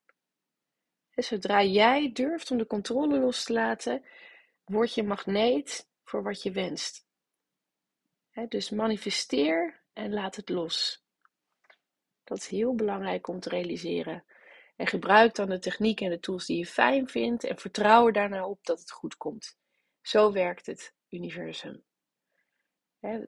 Zodra 1.23 1.63
jij 1.63 2.11
durft 2.11 2.51
om 2.51 2.57
de 2.57 2.67
controle 2.67 3.19
los 3.19 3.43
te 3.43 3.53
laten, 3.53 4.03
word 4.65 4.93
je 4.93 5.03
magneet 5.03 5.89
voor 6.03 6.23
wat 6.23 6.41
je 6.41 6.51
wenst. 6.51 7.07
dus 8.47 8.69
manifesteer 8.69 9.83
en 9.93 10.13
laat 10.13 10.35
het 10.35 10.49
los. 10.49 11.03
Dat 12.23 12.37
is 12.37 12.47
heel 12.47 12.75
belangrijk 12.75 13.27
om 13.27 13.39
te 13.39 13.49
realiseren. 13.49 14.23
En 14.75 14.87
gebruik 14.87 15.35
dan 15.35 15.49
de 15.49 15.59
techniek 15.59 16.01
en 16.01 16.09
de 16.09 16.19
tools 16.19 16.45
die 16.45 16.57
je 16.57 16.65
fijn 16.65 17.07
vindt 17.07 17.43
en 17.43 17.57
vertrouw 17.57 18.07
er 18.07 18.13
daarna 18.13 18.47
op 18.47 18.65
dat 18.65 18.79
het 18.79 18.91
goed 18.91 19.17
komt. 19.17 19.57
Zo 20.01 20.31
werkt 20.31 20.65
het 20.65 20.93
universum. 21.09 21.83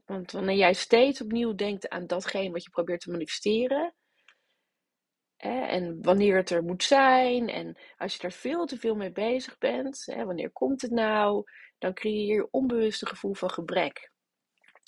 want 0.06 0.32
wanneer 0.32 0.56
jij 0.56 0.74
steeds 0.74 1.22
opnieuw 1.22 1.56
denkt 1.56 1.90
aan 1.90 2.08
datgene 2.08 2.52
wat 2.52 2.64
je 2.64 2.70
probeert 2.70 3.02
te 3.02 3.12
manifesteren, 3.12 3.94
en 5.42 6.02
wanneer 6.02 6.36
het 6.36 6.50
er 6.50 6.64
moet 6.64 6.84
zijn, 6.84 7.50
en 7.50 7.78
als 7.98 8.16
je 8.16 8.24
er 8.24 8.32
veel 8.32 8.66
te 8.66 8.78
veel 8.78 8.96
mee 8.96 9.12
bezig 9.12 9.58
bent, 9.58 10.04
wanneer 10.06 10.52
komt 10.52 10.82
het 10.82 10.92
nou, 10.92 11.44
dan 11.78 11.94
creëer 11.94 12.36
je 12.36 12.48
onbewust 12.52 13.02
een 13.02 13.08
gevoel 13.08 13.34
van 13.34 13.50
gebrek. 13.50 14.12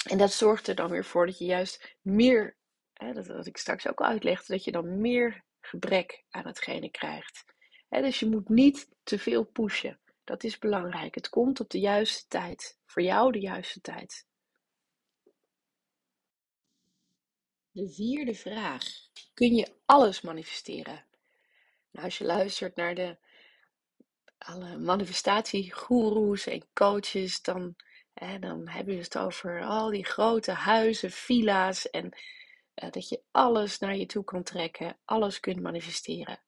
En 0.09 0.17
dat 0.17 0.31
zorgt 0.31 0.67
er 0.67 0.75
dan 0.75 0.89
weer 0.89 1.05
voor 1.05 1.25
dat 1.25 1.37
je 1.37 1.45
juist 1.45 1.95
meer, 2.01 2.57
dat 2.93 3.27
wat 3.27 3.45
ik 3.45 3.57
straks 3.57 3.87
ook 3.87 4.01
al 4.01 4.07
uitlegde, 4.07 4.53
dat 4.53 4.63
je 4.63 4.71
dan 4.71 5.01
meer 5.01 5.43
gebrek 5.61 6.23
aan 6.29 6.45
hetgene 6.45 6.89
krijgt. 6.89 7.43
dus 7.89 8.19
je 8.19 8.29
moet 8.29 8.49
niet 8.49 8.89
te 9.03 9.19
veel 9.19 9.43
pushen. 9.43 9.99
Dat 10.23 10.43
is 10.43 10.57
belangrijk. 10.57 11.15
Het 11.15 11.29
komt 11.29 11.59
op 11.59 11.69
de 11.69 11.79
juiste 11.79 12.27
tijd. 12.27 12.77
Voor 12.85 13.01
jou 13.01 13.31
de 13.31 13.39
juiste 13.39 13.81
tijd. 13.81 14.25
De 17.73 17.89
vierde 17.89 18.35
vraag. 18.35 18.83
Kun 19.33 19.55
je 19.55 19.73
alles 19.85 20.21
manifesteren? 20.21 21.05
Nou, 21.91 22.05
als 22.05 22.17
je 22.17 22.23
luistert 22.23 22.75
naar 22.75 22.95
de 22.95 23.17
alle 24.37 24.77
manifestatiegoeroes 24.77 26.47
en 26.47 26.67
coaches, 26.73 27.41
dan, 27.41 27.75
hè, 28.13 28.39
dan 28.39 28.67
hebben 28.67 28.93
ze 28.93 28.99
het 28.99 29.17
over 29.17 29.63
al 29.63 29.89
die 29.89 30.05
grote 30.05 30.51
huizen, 30.51 31.11
villa's 31.11 31.89
en 31.89 32.17
eh, 32.73 32.91
dat 32.91 33.09
je 33.09 33.21
alles 33.31 33.79
naar 33.79 33.95
je 33.95 34.05
toe 34.05 34.23
kan 34.23 34.43
trekken, 34.43 34.97
alles 35.05 35.39
kunt 35.39 35.61
manifesteren. 35.61 36.39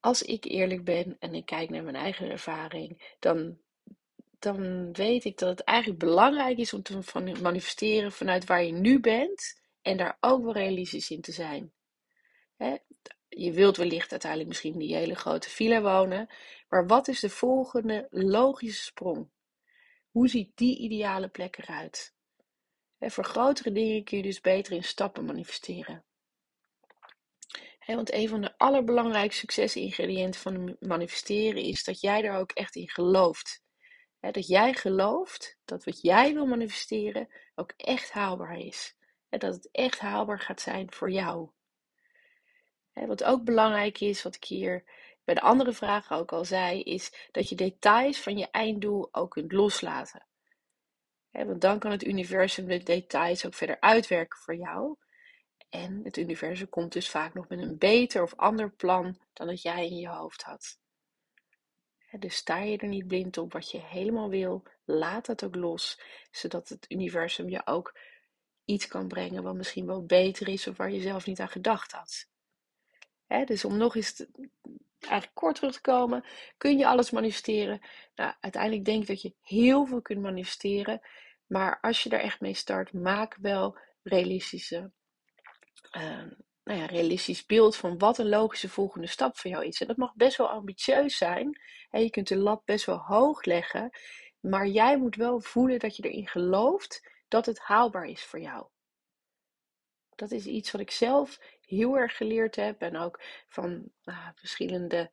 Als 0.00 0.22
ik 0.22 0.44
eerlijk 0.44 0.84
ben 0.84 1.16
en 1.18 1.34
ik 1.34 1.46
kijk 1.46 1.70
naar 1.70 1.82
mijn 1.82 1.96
eigen 1.96 2.30
ervaring, 2.30 3.16
dan, 3.18 3.58
dan 4.44 4.92
weet 4.92 5.24
ik 5.24 5.38
dat 5.38 5.48
het 5.48 5.60
eigenlijk 5.60 5.98
belangrijk 5.98 6.58
is 6.58 6.72
om 6.72 6.82
te 6.82 7.00
manifesteren 7.42 8.12
vanuit 8.12 8.44
waar 8.44 8.64
je 8.64 8.72
nu 8.72 9.00
bent 9.00 9.60
en 9.82 9.96
daar 9.96 10.16
ook 10.20 10.44
wel 10.44 10.52
realistisch 10.52 11.10
in 11.10 11.20
te 11.20 11.32
zijn. 11.32 11.72
Je 13.28 13.52
wilt 13.52 13.76
wellicht 13.76 14.10
uiteindelijk 14.10 14.50
misschien 14.50 14.78
die 14.78 14.94
hele 14.94 15.14
grote 15.14 15.50
villa 15.50 15.80
wonen, 15.80 16.28
maar 16.68 16.86
wat 16.86 17.08
is 17.08 17.20
de 17.20 17.30
volgende 17.30 18.06
logische 18.10 18.84
sprong? 18.84 19.30
Hoe 20.10 20.28
ziet 20.28 20.50
die 20.54 20.78
ideale 20.78 21.28
plek 21.28 21.58
eruit? 21.58 22.12
voor 22.98 23.24
grotere 23.24 23.72
dingen 23.72 24.04
kun 24.04 24.16
je 24.16 24.22
dus 24.22 24.40
beter 24.40 24.72
in 24.72 24.84
stappen 24.84 25.24
manifesteren. 25.24 26.04
want 27.86 28.12
een 28.12 28.28
van 28.28 28.40
de 28.40 28.58
allerbelangrijkste 28.58 29.40
succesingrediënten 29.40 30.40
van 30.40 30.76
manifesteren 30.80 31.62
is 31.62 31.84
dat 31.84 32.00
jij 32.00 32.22
er 32.22 32.36
ook 32.36 32.52
echt 32.52 32.76
in 32.76 32.88
gelooft. 32.88 33.63
Dat 34.32 34.46
jij 34.46 34.74
gelooft 34.74 35.58
dat 35.64 35.84
wat 35.84 36.00
jij 36.00 36.34
wil 36.34 36.46
manifesteren 36.46 37.28
ook 37.54 37.72
echt 37.76 38.10
haalbaar 38.10 38.58
is. 38.58 38.96
En 39.28 39.38
dat 39.38 39.54
het 39.54 39.68
echt 39.72 39.98
haalbaar 39.98 40.40
gaat 40.40 40.60
zijn 40.60 40.92
voor 40.92 41.10
jou. 41.10 41.50
wat 42.92 43.24
ook 43.24 43.44
belangrijk 43.44 44.00
is, 44.00 44.22
wat 44.22 44.34
ik 44.34 44.44
hier 44.44 44.84
bij 45.24 45.34
de 45.34 45.40
andere 45.40 45.72
vragen 45.72 46.16
ook 46.16 46.32
al 46.32 46.44
zei, 46.44 46.82
is 46.82 47.28
dat 47.30 47.48
je 47.48 47.54
details 47.54 48.20
van 48.20 48.38
je 48.38 48.50
einddoel 48.50 49.08
ook 49.12 49.30
kunt 49.30 49.52
loslaten 49.52 50.26
want 51.42 51.60
dan 51.60 51.78
kan 51.78 51.90
het 51.90 52.04
universum 52.04 52.66
de 52.66 52.82
details 52.82 53.46
ook 53.46 53.54
verder 53.54 53.80
uitwerken 53.80 54.38
voor 54.38 54.56
jou. 54.56 54.96
En 55.68 56.00
het 56.04 56.16
universum 56.16 56.68
komt 56.68 56.92
dus 56.92 57.10
vaak 57.10 57.34
nog 57.34 57.48
met 57.48 57.58
een 57.58 57.78
beter 57.78 58.22
of 58.22 58.34
ander 58.36 58.70
plan 58.70 59.18
dan 59.32 59.46
dat 59.46 59.62
jij 59.62 59.86
in 59.86 59.96
je 59.96 60.08
hoofd 60.08 60.42
had. 60.42 60.78
Dus 62.18 62.36
sta 62.36 62.58
je 62.58 62.78
er 62.78 62.88
niet 62.88 63.06
blind 63.06 63.38
op 63.38 63.52
wat 63.52 63.70
je 63.70 63.78
helemaal 63.80 64.28
wil, 64.28 64.62
laat 64.84 65.26
het 65.26 65.44
ook 65.44 65.54
los, 65.54 66.00
zodat 66.30 66.68
het 66.68 66.86
universum 66.88 67.48
je 67.48 67.66
ook 67.66 67.98
iets 68.64 68.86
kan 68.86 69.08
brengen 69.08 69.42
wat 69.42 69.54
misschien 69.54 69.86
wel 69.86 70.04
beter 70.04 70.48
is 70.48 70.66
of 70.66 70.76
waar 70.76 70.90
je 70.90 71.00
zelf 71.00 71.26
niet 71.26 71.40
aan 71.40 71.48
gedacht 71.48 71.92
had. 71.92 72.28
dus 73.46 73.64
om 73.64 73.76
nog 73.76 73.96
eens 73.96 74.26
eigenlijk 74.98 75.34
kort 75.34 75.54
terug 75.54 75.72
te 75.72 75.80
komen, 75.80 76.24
kun 76.56 76.78
je 76.78 76.86
alles 76.86 77.10
manifesteren? 77.10 77.80
Nou, 78.14 78.34
uiteindelijk 78.40 78.84
denk 78.84 79.00
ik 79.00 79.08
dat 79.08 79.22
je 79.22 79.34
heel 79.40 79.86
veel 79.86 80.02
kunt 80.02 80.20
manifesteren. 80.20 81.00
Maar 81.46 81.80
als 81.80 82.02
je 82.02 82.10
er 82.10 82.20
echt 82.20 82.40
mee 82.40 82.54
start, 82.54 82.92
maak 82.92 83.36
wel 83.40 83.78
realistische, 84.02 84.90
uh, 85.96 86.32
nou 86.64 86.78
ja, 86.80 86.86
realistisch 86.86 87.46
beeld 87.46 87.76
van 87.76 87.98
wat 87.98 88.18
een 88.18 88.28
logische 88.28 88.68
volgende 88.68 89.06
stap 89.06 89.38
voor 89.38 89.50
jou 89.50 89.64
is. 89.64 89.80
En 89.80 89.86
dat 89.86 89.96
mag 89.96 90.14
best 90.14 90.36
wel 90.36 90.48
ambitieus 90.48 91.16
zijn. 91.16 91.60
En 91.90 92.02
je 92.02 92.10
kunt 92.10 92.28
de 92.28 92.36
lat 92.36 92.64
best 92.64 92.86
wel 92.86 92.98
hoog 92.98 93.44
leggen. 93.44 93.90
Maar 94.40 94.66
jij 94.66 94.98
moet 94.98 95.16
wel 95.16 95.40
voelen 95.40 95.78
dat 95.78 95.96
je 95.96 96.02
erin 96.02 96.28
gelooft 96.28 97.10
dat 97.28 97.46
het 97.46 97.58
haalbaar 97.58 98.04
is 98.04 98.24
voor 98.24 98.40
jou. 98.40 98.66
Dat 100.14 100.30
is 100.30 100.46
iets 100.46 100.70
wat 100.70 100.80
ik 100.80 100.90
zelf 100.90 101.38
heel 101.60 101.96
erg 101.96 102.16
geleerd 102.16 102.56
heb. 102.56 102.80
En 102.80 102.96
ook 102.96 103.22
van 103.48 103.90
nou, 104.02 104.32
verschillende 104.34 105.10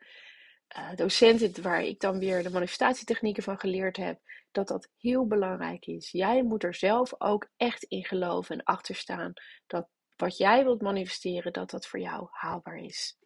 uh, 0.77 0.95
docenten 0.95 1.63
waar 1.63 1.83
ik 1.83 1.99
dan 1.99 2.19
weer 2.19 2.43
de 2.43 2.49
manifestatietechnieken 2.49 3.43
van 3.43 3.59
geleerd 3.59 3.97
heb, 3.97 4.19
dat 4.51 4.67
dat 4.67 4.89
heel 4.97 5.27
belangrijk 5.27 5.85
is. 5.85 6.11
Jij 6.11 6.43
moet 6.43 6.63
er 6.63 6.75
zelf 6.75 7.13
ook 7.17 7.49
echt 7.57 7.83
in 7.83 8.05
geloven 8.05 8.57
en 8.57 8.63
achter 8.63 8.95
staan 8.95 9.33
dat 9.67 9.87
wat 10.21 10.37
jij 10.37 10.63
wilt 10.63 10.81
manifesteren, 10.81 11.53
dat 11.53 11.69
dat 11.69 11.87
voor 11.87 11.99
jou 11.99 12.27
haalbaar 12.31 12.77
is. 12.77 13.17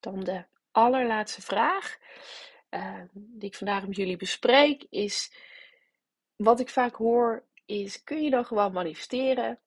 Dan 0.00 0.20
de 0.20 0.44
allerlaatste 0.70 1.42
vraag 1.42 1.98
uh, 2.70 3.02
die 3.12 3.48
ik 3.48 3.54
vandaag 3.54 3.86
met 3.86 3.96
jullie 3.96 4.16
bespreek 4.16 4.86
is: 4.90 5.32
wat 6.36 6.60
ik 6.60 6.68
vaak 6.68 6.94
hoor 6.94 7.44
is: 7.64 8.04
kun 8.04 8.22
je 8.22 8.30
dan 8.30 8.44
gewoon 8.44 8.72
manifesteren 8.72 9.60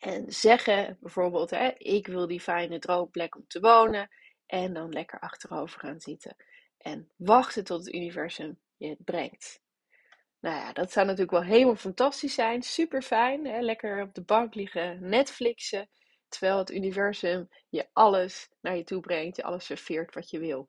en 0.00 0.32
zeggen 0.32 0.98
bijvoorbeeld: 1.00 1.50
hè, 1.50 1.68
ik 1.68 2.06
wil 2.06 2.26
die 2.26 2.40
fijne 2.40 2.78
droomplek 2.78 3.36
om 3.36 3.46
te 3.46 3.60
wonen 3.60 4.10
en 4.46 4.72
dan 4.72 4.92
lekker 4.92 5.20
achterover 5.20 5.80
gaan 5.80 6.00
zitten 6.00 6.36
en 6.78 7.10
wachten 7.16 7.64
tot 7.64 7.84
het 7.84 7.94
universum 7.94 8.58
je 8.76 8.88
het 8.88 9.04
brengt. 9.04 9.60
Nou 10.40 10.56
ja, 10.56 10.72
dat 10.72 10.92
zou 10.92 11.06
natuurlijk 11.06 11.30
wel 11.30 11.42
helemaal 11.42 11.76
fantastisch 11.76 12.34
zijn. 12.34 12.62
Super 12.62 13.02
fijn. 13.02 13.62
Lekker 13.64 14.02
op 14.02 14.14
de 14.14 14.22
bank 14.22 14.54
liggen, 14.54 15.08
Netflixen. 15.08 15.88
Terwijl 16.28 16.58
het 16.58 16.70
universum 16.70 17.48
je 17.68 17.86
alles 17.92 18.48
naar 18.60 18.76
je 18.76 18.84
toe 18.84 19.00
brengt. 19.00 19.36
Je 19.36 19.42
alles 19.42 19.64
serveert 19.64 20.14
wat 20.14 20.30
je 20.30 20.38
wil. 20.38 20.68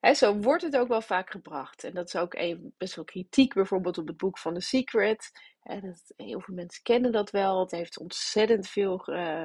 Hè, 0.00 0.14
zo 0.14 0.36
wordt 0.36 0.62
het 0.62 0.76
ook 0.76 0.88
wel 0.88 1.00
vaak 1.00 1.30
gebracht. 1.30 1.84
En 1.84 1.94
dat 1.94 2.06
is 2.06 2.16
ook 2.16 2.34
een, 2.34 2.74
best 2.76 2.94
wel 2.94 3.04
kritiek 3.04 3.54
bijvoorbeeld 3.54 3.98
op 3.98 4.06
het 4.06 4.16
boek 4.16 4.38
van 4.38 4.54
The 4.54 4.60
Secret. 4.60 5.30
Dat, 5.62 6.12
heel 6.16 6.40
veel 6.40 6.54
mensen 6.54 6.82
kennen 6.82 7.12
dat 7.12 7.30
wel. 7.30 7.60
Het 7.60 7.70
heeft 7.70 7.98
ontzettend 7.98 8.68
veel 8.68 9.02
uh, 9.06 9.44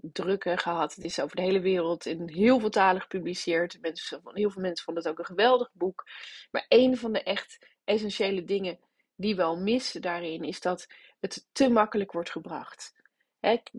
drukken 0.00 0.58
gehad. 0.58 0.94
Het 0.94 1.04
is 1.04 1.20
over 1.20 1.36
de 1.36 1.42
hele 1.42 1.60
wereld 1.60 2.06
in 2.06 2.28
heel 2.28 2.60
veel 2.60 2.70
talen 2.70 3.00
gepubliceerd. 3.00 3.78
Mensen, 3.80 4.20
heel 4.24 4.50
veel 4.50 4.62
mensen 4.62 4.84
vonden 4.84 5.02
het 5.02 5.12
ook 5.12 5.18
een 5.18 5.36
geweldig 5.36 5.70
boek. 5.72 6.04
Maar 6.50 6.64
een 6.68 6.96
van 6.96 7.12
de 7.12 7.22
echt 7.22 7.58
essentiële 7.84 8.44
dingen 8.44 8.78
die 9.16 9.36
wel 9.36 9.56
missen 9.56 10.02
daarin 10.02 10.42
is 10.42 10.60
dat 10.60 10.86
het 11.20 11.48
te 11.52 11.68
makkelijk 11.68 12.12
wordt 12.12 12.30
gebracht. 12.30 12.92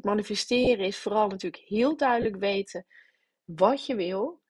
Manifesteren 0.01 0.85
is 0.85 0.97
vooral 0.97 1.27
natuurlijk 1.27 1.63
heel 1.65 1.97
duidelijk 1.97 2.35
weten 2.35 2.85
wat 3.43 3.85
je 3.85 3.95
wil 3.95 4.41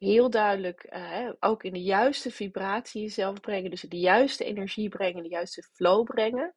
heel 0.00 0.30
duidelijk 0.30 0.86
uh, 0.90 1.30
ook 1.40 1.64
in 1.64 1.72
de 1.72 1.82
juiste 1.82 2.30
vibratie 2.30 3.02
jezelf 3.02 3.40
brengen. 3.40 3.70
Dus 3.70 3.80
de 3.80 3.98
juiste 3.98 4.44
energie 4.44 4.88
brengen, 4.88 5.22
de 5.22 5.28
juiste 5.28 5.62
flow 5.72 6.04
brengen. 6.04 6.54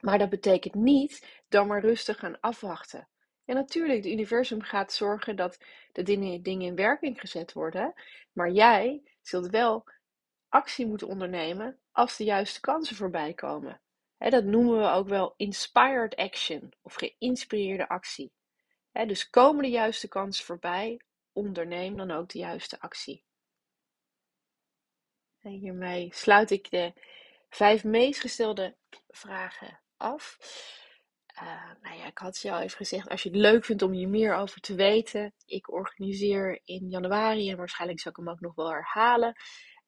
Maar 0.00 0.18
dat 0.18 0.28
betekent 0.28 0.74
niet 0.74 1.42
dan 1.48 1.66
maar 1.66 1.80
rustig 1.80 2.18
gaan 2.18 2.40
afwachten. 2.40 3.08
En 3.50 3.56
natuurlijk, 3.56 3.96
het 3.96 4.12
universum 4.12 4.62
gaat 4.62 4.92
zorgen 4.92 5.36
dat 5.36 5.58
de 5.92 6.02
dingen, 6.02 6.42
dingen 6.42 6.66
in 6.66 6.74
werking 6.74 7.20
gezet 7.20 7.52
worden. 7.52 7.94
Maar 8.32 8.50
jij 8.50 9.02
zult 9.20 9.46
wel 9.46 9.84
actie 10.48 10.86
moeten 10.86 11.08
ondernemen 11.08 11.78
als 11.92 12.16
de 12.16 12.24
juiste 12.24 12.60
kansen 12.60 12.96
voorbij 12.96 13.34
komen. 13.34 13.80
dat 14.18 14.44
noemen 14.44 14.78
we 14.78 14.88
ook 14.88 15.08
wel 15.08 15.34
inspired 15.36 16.16
action 16.16 16.72
of 16.82 16.94
geïnspireerde 16.94 17.88
actie. 17.88 18.32
dus 18.92 19.30
komen 19.30 19.62
de 19.62 19.70
juiste 19.70 20.08
kansen 20.08 20.44
voorbij 20.44 21.00
onderneem 21.32 21.96
dan 21.96 22.10
ook 22.10 22.28
de 22.28 22.38
juiste 22.38 22.80
actie. 22.80 23.24
En 25.40 25.50
hiermee 25.50 26.08
sluit 26.14 26.50
ik 26.50 26.70
de 26.70 26.92
vijf 27.48 27.84
meest 27.84 28.20
gestelde 28.20 28.76
vragen 29.08 29.80
af. 29.96 30.38
Uh, 31.34 31.70
nou 31.82 31.96
ja, 31.96 32.06
ik 32.06 32.18
had 32.18 32.38
je 32.38 32.52
al 32.52 32.60
even 32.60 32.76
gezegd, 32.76 33.08
als 33.08 33.22
je 33.22 33.28
het 33.28 33.38
leuk 33.38 33.64
vindt 33.64 33.82
om 33.82 33.92
hier 33.92 34.08
meer 34.08 34.34
over 34.34 34.60
te 34.60 34.74
weten, 34.74 35.32
ik 35.46 35.72
organiseer 35.72 36.60
in 36.64 36.88
januari, 36.88 37.50
en 37.50 37.56
waarschijnlijk 37.56 38.00
zal 38.00 38.10
ik 38.10 38.16
hem 38.16 38.28
ook 38.28 38.40
nog 38.40 38.54
wel 38.54 38.70
herhalen, 38.70 39.36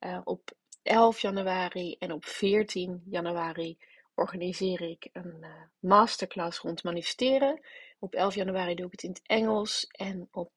uh, 0.01 0.21
op 0.25 0.51
11 0.83 1.21
januari 1.21 1.97
en 1.99 2.13
op 2.13 2.25
14 2.25 3.03
januari 3.11 3.79
organiseer 4.15 4.81
ik 4.81 5.09
een 5.13 5.37
uh, 5.41 5.49
masterclass 5.79 6.59
rond 6.59 6.85
manifesteren. 6.85 7.61
Op 7.99 8.15
11 8.15 8.35
januari 8.35 8.75
doe 8.75 8.87
ik 8.87 8.93
het 8.93 9.03
in 9.03 9.11
het 9.11 9.23
Engels 9.27 9.87
en 9.87 10.29
op 10.31 10.53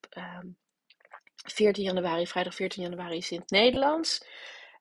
14 1.46 1.84
januari, 1.84 2.28
vrijdag 2.28 2.56
14 2.56 2.84
januari 2.84 3.18
is 3.18 3.32
in 3.32 3.40
het 3.40 3.50
Nederlands. 3.50 4.28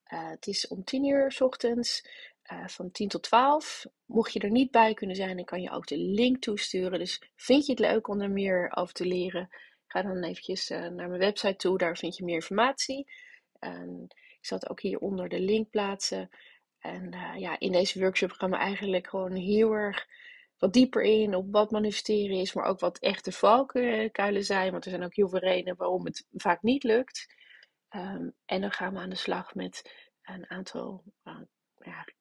Het 0.05 0.47
is 0.47 0.69
om 0.69 0.85
10 0.85 1.05
uur 1.05 1.33
s 1.33 1.40
ochtends, 1.40 2.09
uh, 2.52 2.68
van 2.68 2.90
10 2.90 3.09
tot 3.09 3.22
12. 3.22 3.87
Mocht 4.04 4.33
je 4.33 4.40
er 4.40 4.50
niet 4.50 4.70
bij 4.70 4.94
kunnen 4.94 5.16
zijn, 5.16 5.37
dan 5.37 5.44
kan 5.44 5.62
je 5.62 5.70
ook 5.70 5.87
de 5.87 5.98
link 5.98 6.42
toesturen. 6.42 6.98
Dus 6.98 7.22
vind 7.37 7.66
je 7.66 7.72
het 7.72 7.80
leuk 7.80 8.09
om 8.09 8.20
er 8.20 8.30
meer 8.30 8.72
over 8.76 8.94
te 8.94 9.07
leren? 9.07 9.48
Ga 9.87 10.02
dan 10.02 10.22
eventjes 10.22 10.70
uh, 10.70 10.78
naar 10.78 11.09
mijn 11.09 11.18
website 11.18 11.57
toe, 11.57 11.78
daar 11.78 11.96
vind 11.96 12.16
je 12.16 12.24
meer 12.24 12.35
informatie. 12.35 13.07
ik 14.38 14.46
zal 14.46 14.59
het 14.59 14.70
ook 14.70 14.80
hieronder 14.80 15.28
de 15.28 15.40
link 15.40 15.70
plaatsen. 15.70 16.28
En 16.78 17.14
ja, 17.38 17.59
in 17.59 17.72
deze 17.72 18.00
workshop 18.00 18.30
gaan 18.30 18.50
we 18.50 18.57
eigenlijk 18.57 19.07
gewoon 19.07 19.35
heel 19.35 19.72
erg 19.72 20.07
wat 20.59 20.72
dieper 20.72 21.02
in 21.02 21.35
op 21.35 21.52
wat 21.52 21.70
manifesteren 21.70 22.37
is, 22.37 22.52
maar 22.52 22.64
ook 22.64 22.80
wat 22.80 22.98
echte 22.98 23.33
valkuilen 23.33 24.44
zijn. 24.44 24.70
Want 24.72 24.85
er 24.85 24.90
zijn 24.90 25.04
ook 25.04 25.14
heel 25.14 25.28
veel 25.28 25.38
redenen 25.38 25.76
waarom 25.76 26.04
het 26.04 26.26
vaak 26.33 26.62
niet 26.62 26.83
lukt. 26.83 27.35
Um, 27.90 28.35
en 28.44 28.61
dan 28.61 28.72
gaan 28.72 28.92
we 28.92 28.98
aan 28.98 29.11
de 29.11 29.16
slag 29.16 29.54
met 29.54 29.92
een 30.22 30.50
aantal 30.50 31.04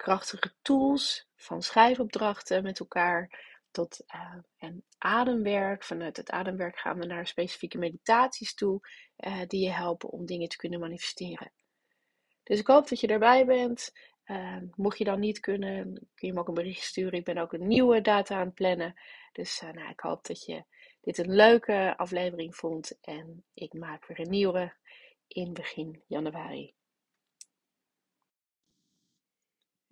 krachtige 0.03 0.53
tools, 0.61 1.27
van 1.35 1.61
schrijfopdrachten 1.61 2.63
met 2.63 2.79
elkaar 2.79 3.51
tot 3.71 4.03
uh, 4.15 4.35
en 4.57 4.83
ademwerk. 4.97 5.83
Vanuit 5.83 6.17
het 6.17 6.31
ademwerk 6.31 6.77
gaan 6.77 6.99
we 6.99 7.05
naar 7.05 7.27
specifieke 7.27 7.77
meditaties 7.77 8.53
toe, 8.53 8.79
uh, 9.17 9.41
die 9.47 9.63
je 9.63 9.71
helpen 9.71 10.09
om 10.09 10.25
dingen 10.25 10.49
te 10.49 10.57
kunnen 10.57 10.79
manifesteren. 10.79 11.51
Dus 12.43 12.59
ik 12.59 12.67
hoop 12.67 12.87
dat 12.89 12.99
je 12.99 13.07
erbij 13.07 13.45
bent. 13.45 13.91
Uh, 14.25 14.57
mocht 14.75 14.97
je 14.97 15.03
dan 15.03 15.19
niet 15.19 15.39
kunnen, 15.39 15.93
kun 16.15 16.27
je 16.27 16.33
me 16.33 16.39
ook 16.39 16.47
een 16.47 16.53
bericht 16.53 16.83
sturen. 16.83 17.19
Ik 17.19 17.25
ben 17.25 17.37
ook 17.37 17.53
een 17.53 17.67
nieuwe 17.67 18.01
data 18.01 18.35
aan 18.35 18.45
het 18.45 18.53
plannen. 18.53 18.99
Dus 19.31 19.61
nou, 19.61 19.89
ik 19.89 19.99
hoop 19.99 20.25
dat 20.25 20.45
je 20.45 20.63
dit 21.01 21.17
een 21.17 21.35
leuke 21.35 21.93
aflevering 21.97 22.55
vond. 22.55 22.97
En 23.01 23.43
ik 23.53 23.73
maak 23.73 24.05
weer 24.05 24.19
een 24.19 24.29
nieuwe 24.29 24.73
in 25.27 25.53
begin 25.53 26.03
januari. 26.07 26.73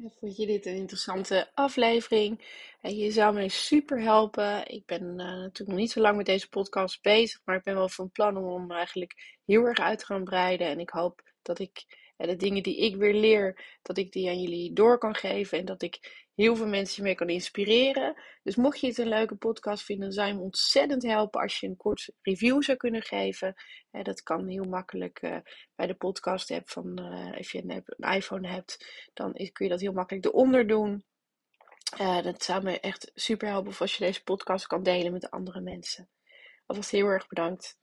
Vond 0.09 0.37
je 0.37 0.45
dit 0.45 0.65
een 0.65 0.75
interessante 0.75 1.51
aflevering? 1.53 2.41
Je 2.81 3.11
zou 3.11 3.33
mij 3.33 3.47
super 3.47 4.01
helpen. 4.01 4.67
Ik 4.67 4.85
ben 4.85 5.03
uh, 5.03 5.15
natuurlijk 5.17 5.69
nog 5.69 5.77
niet 5.77 5.91
zo 5.91 6.01
lang 6.01 6.17
met 6.17 6.25
deze 6.25 6.49
podcast 6.49 7.01
bezig, 7.01 7.41
maar 7.45 7.55
ik 7.55 7.63
ben 7.63 7.75
wel 7.75 7.89
van 7.89 8.11
plan 8.11 8.37
om 8.37 8.61
hem 8.61 8.71
eigenlijk 8.71 9.37
heel 9.45 9.65
erg 9.65 9.79
uit 9.79 9.99
te 9.99 10.05
gaan 10.05 10.23
breiden. 10.23 10.67
En 10.67 10.79
ik 10.79 10.89
hoop 10.89 11.21
dat 11.41 11.59
ik 11.59 12.00
de 12.27 12.36
dingen 12.36 12.63
die 12.63 12.77
ik 12.77 12.95
weer 12.95 13.13
leer, 13.13 13.77
dat 13.81 13.97
ik 13.97 14.12
die 14.12 14.29
aan 14.29 14.41
jullie 14.41 14.73
door 14.73 14.97
kan 14.97 15.15
geven 15.15 15.57
en 15.57 15.65
dat 15.65 15.81
ik 15.81 16.25
heel 16.36 16.55
veel 16.55 16.67
mensen 16.67 17.03
mee 17.03 17.15
kan 17.15 17.29
inspireren. 17.29 18.21
Dus 18.43 18.55
mocht 18.55 18.79
je 18.79 18.88
het 18.88 18.97
een 18.97 19.07
leuke 19.07 19.36
podcast 19.36 19.84
vinden, 19.84 20.12
zou 20.12 20.27
je 20.27 20.34
me 20.34 20.41
ontzettend 20.41 21.03
helpen 21.03 21.41
als 21.41 21.60
je 21.60 21.67
een 21.67 21.77
kort 21.77 22.10
review 22.21 22.63
zou 22.63 22.77
kunnen 22.77 23.01
geven. 23.01 23.55
dat 23.91 24.23
kan 24.23 24.47
heel 24.47 24.63
makkelijk 24.63 25.21
uh, 25.21 25.38
bij 25.75 25.88
de 25.88 25.93
podcast 25.93 26.51
app 26.51 26.69
van, 26.69 26.99
uh, 26.99 27.38
als 27.38 27.51
je 27.51 27.63
een, 27.63 28.13
iPhone 28.13 28.47
hebt, 28.47 29.10
dan 29.13 29.34
kun 29.34 29.65
je 29.65 29.71
dat 29.71 29.81
heel 29.81 29.93
makkelijk 29.93 30.25
eronder 30.25 30.67
doen. 30.67 31.03
Uh, 32.01 32.21
dat 32.21 32.43
zou 32.43 32.63
me 32.63 32.79
echt 32.79 33.12
super 33.15 33.47
helpen 33.47 33.77
als 33.79 33.95
je 33.95 34.05
deze 34.05 34.23
podcast 34.23 34.67
kan 34.67 34.84
delen 34.84 35.12
met 35.12 35.29
andere 35.29 35.62
mensen. 35.62 36.10
Alvast 36.65 36.91
heel 36.91 37.07
erg 37.07 37.27
bedankt. 37.27 37.79